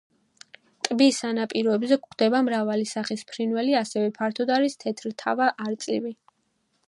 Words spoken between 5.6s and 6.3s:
არწივი.